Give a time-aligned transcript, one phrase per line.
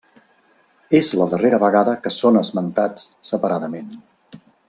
[0.99, 3.93] És la darrera vegada que són esmentats separadament.